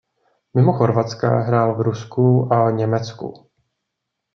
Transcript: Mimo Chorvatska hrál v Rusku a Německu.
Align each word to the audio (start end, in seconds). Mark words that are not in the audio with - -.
Mimo 0.53 0.73
Chorvatska 0.73 1.39
hrál 1.39 1.75
v 1.75 1.81
Rusku 1.81 2.53
a 2.53 2.71
Německu. 2.71 3.49